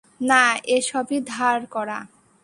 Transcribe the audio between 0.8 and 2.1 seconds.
সবই ধার করা।